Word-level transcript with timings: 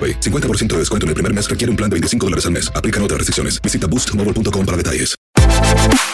AroPay. 0.00 0.20
50% 0.20 0.68
de 0.68 0.78
descuento 0.78 1.04
en 1.04 1.08
el 1.08 1.14
primer 1.14 1.34
mes 1.34 1.50
requiere 1.50 1.70
un 1.70 1.76
plan 1.76 1.90
de 1.90 1.94
25 1.94 2.26
dólares 2.26 2.46
al 2.46 2.52
mes. 2.52 2.72
Aplican 2.74 3.02
otras 3.02 3.18
restricciones. 3.18 3.60
Visita 3.60 3.86
boostmobile.com 3.86 4.64
para 4.64 4.76
detalles. 4.78 5.20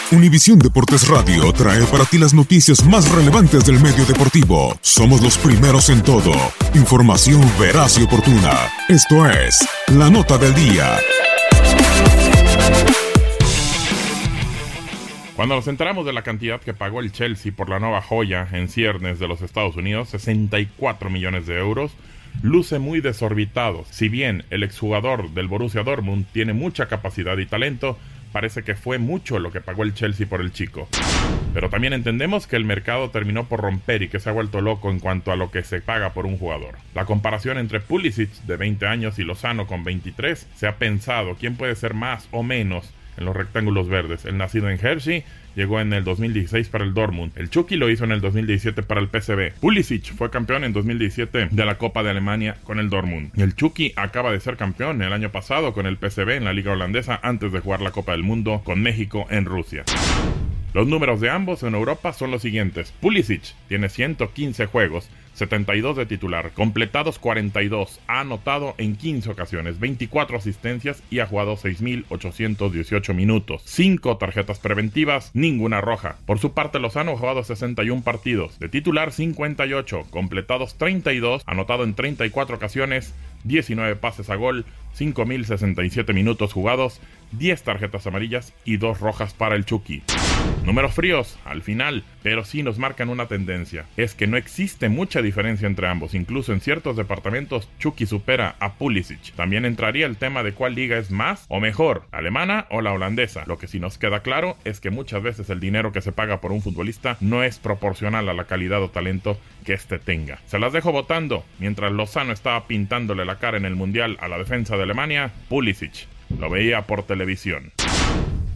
Univisión 0.09 0.57
Deportes 0.57 1.07
Radio 1.07 1.51
trae 1.51 1.83
para 1.87 2.05
ti 2.05 2.17
las 2.17 2.33
noticias 2.33 2.85
más 2.85 3.11
relevantes 3.11 3.65
del 3.65 3.79
medio 3.81 4.05
deportivo. 4.05 4.77
Somos 4.81 5.21
los 5.21 5.37
primeros 5.37 5.89
en 5.89 6.01
todo. 6.01 6.31
Información 6.75 7.41
veraz 7.59 7.99
y 7.99 8.03
oportuna. 8.03 8.71
Esto 8.87 9.29
es 9.29 9.67
La 9.93 10.09
Nota 10.09 10.37
del 10.37 10.53
Día. 10.55 10.97
Cuando 15.35 15.55
nos 15.55 15.67
enteramos 15.67 16.05
de 16.05 16.13
la 16.13 16.23
cantidad 16.23 16.61
que 16.61 16.73
pagó 16.73 17.01
el 17.01 17.11
Chelsea 17.11 17.51
por 17.55 17.69
la 17.69 17.79
nueva 17.79 18.01
joya 18.01 18.47
en 18.53 18.69
ciernes 18.69 19.19
de 19.19 19.27
los 19.27 19.41
Estados 19.41 19.75
Unidos, 19.75 20.09
64 20.09 21.09
millones 21.09 21.45
de 21.45 21.59
euros, 21.59 21.91
luce 22.41 22.79
muy 22.79 23.01
desorbitado. 23.01 23.85
Si 23.89 24.09
bien 24.09 24.43
el 24.49 24.63
exjugador 24.63 25.31
del 25.31 25.47
Borussia 25.47 25.83
Dortmund 25.83 26.25
tiene 26.31 26.53
mucha 26.53 26.87
capacidad 26.87 27.37
y 27.37 27.45
talento, 27.45 27.97
parece 28.31 28.63
que 28.63 28.75
fue 28.75 28.97
mucho 28.97 29.39
lo 29.39 29.51
que 29.51 29.61
pagó 29.61 29.83
el 29.83 29.93
Chelsea 29.93 30.27
por 30.27 30.41
el 30.41 30.51
chico. 30.51 30.87
Pero 31.53 31.69
también 31.69 31.93
entendemos 31.93 32.45
que 32.45 32.55
el 32.55 32.65
mercado 32.65 33.09
terminó 33.09 33.45
por 33.45 33.61
romper 33.61 34.03
y 34.03 34.09
que 34.09 34.19
se 34.19 34.29
ha 34.29 34.33
vuelto 34.33 34.61
loco 34.61 34.91
en 34.91 34.99
cuanto 34.99 35.31
a 35.31 35.35
lo 35.35 35.49
que 35.49 35.63
se 35.63 35.81
paga 35.81 36.13
por 36.13 36.25
un 36.25 36.37
jugador. 36.37 36.75
La 36.93 37.05
comparación 37.05 37.57
entre 37.57 37.79
Pulisic 37.79 38.29
de 38.43 38.57
20 38.57 38.85
años 38.85 39.17
y 39.19 39.23
Lozano 39.23 39.65
con 39.65 39.83
23 39.83 40.47
se 40.55 40.67
ha 40.67 40.75
pensado 40.75 41.35
quién 41.35 41.55
puede 41.55 41.75
ser 41.75 41.93
más 41.93 42.27
o 42.31 42.43
menos 42.43 42.93
en 43.17 43.25
los 43.25 43.35
rectángulos 43.35 43.87
verdes. 43.87 44.25
El 44.25 44.37
nacido 44.37 44.69
en 44.69 44.79
Hershey 44.83 45.23
llegó 45.55 45.79
en 45.79 45.91
el 45.93 46.03
2016 46.03 46.69
para 46.69 46.83
el 46.83 46.93
Dortmund. 46.93 47.31
El 47.35 47.49
Chucky 47.49 47.75
lo 47.75 47.89
hizo 47.89 48.03
en 48.03 48.11
el 48.11 48.21
2017 48.21 48.83
para 48.83 49.01
el 49.01 49.07
PSV. 49.07 49.59
Pulisic 49.59 50.13
fue 50.15 50.29
campeón 50.29 50.63
en 50.63 50.73
2017 50.73 51.49
de 51.51 51.65
la 51.65 51.77
Copa 51.77 52.03
de 52.03 52.11
Alemania 52.11 52.57
con 52.63 52.79
el 52.79 52.89
Dortmund. 52.89 53.31
El 53.37 53.55
Chucky 53.55 53.93
acaba 53.95 54.31
de 54.31 54.39
ser 54.39 54.55
campeón 54.55 55.01
el 55.01 55.13
año 55.13 55.31
pasado 55.31 55.73
con 55.73 55.85
el 55.85 55.97
PSV 55.97 56.29
en 56.29 56.45
la 56.45 56.53
Liga 56.53 56.71
Holandesa 56.71 57.19
antes 57.23 57.51
de 57.51 57.59
jugar 57.59 57.81
la 57.81 57.91
Copa 57.91 58.11
del 58.11 58.23
Mundo 58.23 58.61
con 58.63 58.81
México 58.81 59.25
en 59.29 59.45
Rusia. 59.45 59.83
Los 60.73 60.87
números 60.87 61.21
de 61.21 61.29
ambos 61.29 61.63
en 61.63 61.75
Europa 61.75 62.13
son 62.13 62.31
los 62.31 62.41
siguientes. 62.41 62.93
Pulisic 62.99 63.55
tiene 63.67 63.89
115 63.89 64.65
juegos, 64.65 65.09
72 65.33 65.95
de 65.95 66.05
titular, 66.07 66.51
completados 66.51 67.19
42, 67.19 67.99
ha 68.07 68.21
anotado 68.21 68.73
en 68.79 68.95
15 68.95 69.29
ocasiones, 69.29 69.79
24 69.79 70.37
asistencias 70.37 71.03
y 71.11 71.19
ha 71.19 71.27
jugado 71.27 71.55
6.818 71.55 73.13
minutos, 73.13 73.61
5 73.65 74.17
tarjetas 74.17 74.59
preventivas, 74.59 75.29
ninguna 75.35 75.79
roja. 75.79 76.17
Por 76.25 76.39
su 76.39 76.53
parte, 76.53 76.79
Lozano 76.79 77.11
ha 77.11 77.17
jugado 77.17 77.43
61 77.43 78.01
partidos, 78.01 78.57
de 78.57 78.67
titular 78.67 79.11
58, 79.11 80.07
completados 80.09 80.77
32, 80.77 81.43
anotado 81.45 81.83
en 81.83 81.93
34 81.93 82.55
ocasiones, 82.55 83.13
19 83.43 83.95
pases 83.95 84.31
a 84.31 84.35
gol, 84.35 84.65
5.067 84.97 86.13
minutos 86.15 86.51
jugados, 86.51 86.99
10 87.33 87.61
tarjetas 87.61 88.07
amarillas 88.07 88.53
y 88.65 88.77
2 88.77 88.99
rojas 88.99 89.35
para 89.35 89.55
el 89.55 89.65
Chucky. 89.65 90.01
Números 90.63 90.93
fríos, 90.93 91.39
al 91.45 91.61
final, 91.61 92.03
pero 92.23 92.43
sí 92.43 92.61
nos 92.61 92.77
marcan 92.77 93.07
una 93.07 93.27
tendencia. 93.27 93.85
Es 93.95 94.15
que 94.15 94.27
no 94.27 94.35
existe 94.35 94.89
mucha 94.89 95.21
diferencia 95.21 95.65
entre 95.65 95.87
ambos. 95.87 96.13
Incluso 96.13 96.51
en 96.51 96.59
ciertos 96.59 96.97
departamentos, 96.97 97.69
Chucky 97.79 98.05
supera 98.05 98.55
a 98.59 98.73
Pulisic. 98.73 99.33
También 99.33 99.63
entraría 99.63 100.05
el 100.05 100.17
tema 100.17 100.43
de 100.43 100.51
cuál 100.51 100.75
liga 100.75 100.97
es 100.97 101.09
más 101.09 101.45
o 101.47 101.61
mejor, 101.61 102.03
la 102.11 102.17
alemana 102.17 102.67
o 102.69 102.81
la 102.81 102.91
holandesa. 102.91 103.43
Lo 103.47 103.57
que 103.57 103.67
sí 103.67 103.79
nos 103.79 103.97
queda 103.97 104.19
claro 104.19 104.57
es 104.65 104.81
que 104.81 104.89
muchas 104.89 105.23
veces 105.23 105.49
el 105.49 105.61
dinero 105.61 105.93
que 105.93 106.01
se 106.01 106.11
paga 106.11 106.41
por 106.41 106.51
un 106.51 106.61
futbolista 106.61 107.15
no 107.21 107.43
es 107.43 107.59
proporcional 107.59 108.27
a 108.27 108.33
la 108.33 108.43
calidad 108.43 108.83
o 108.83 108.89
talento 108.89 109.39
que 109.65 109.73
éste 109.73 109.99
tenga. 109.99 110.39
Se 110.47 110.59
las 110.59 110.73
dejo 110.73 110.91
votando. 110.91 111.45
Mientras 111.59 111.93
Lozano 111.93 112.33
estaba 112.33 112.67
pintándole 112.67 113.23
la 113.23 113.39
cara 113.39 113.57
en 113.57 113.65
el 113.65 113.75
Mundial 113.75 114.17
a 114.19 114.27
la 114.27 114.37
defensa 114.37 114.75
de 114.75 114.83
Alemania, 114.83 115.31
Pulisic 115.47 116.07
lo 116.39 116.49
veía 116.49 116.81
por 116.81 117.03
televisión. 117.03 117.71